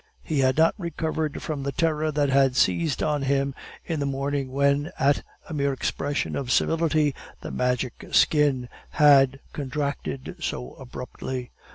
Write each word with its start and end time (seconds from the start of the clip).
He 0.23 0.39
had 0.39 0.57
not 0.57 0.73
recovered 0.79 1.43
from 1.43 1.61
the 1.61 1.71
terror 1.71 2.11
that 2.11 2.29
had 2.29 2.55
seized 2.55 3.03
on 3.03 3.21
him 3.21 3.53
in 3.85 3.99
the 3.99 4.07
morning 4.07 4.51
when, 4.51 4.89
at 4.97 5.21
a 5.47 5.53
mere 5.53 5.71
expression 5.73 6.35
of 6.35 6.51
civility, 6.51 7.13
the 7.41 7.51
Magic 7.51 8.05
Skin 8.11 8.67
had 8.93 9.39
contracted 9.53 10.37
so 10.39 10.73
abruptly. 10.77 11.51